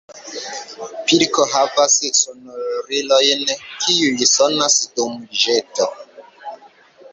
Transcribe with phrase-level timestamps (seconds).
[1.09, 3.45] Pilko havas sonorilojn
[3.85, 5.91] kiuj sonas dum ĵeto.